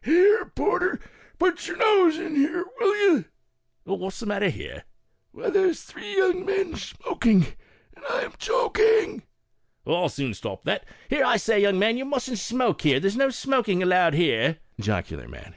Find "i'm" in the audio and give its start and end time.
8.08-8.32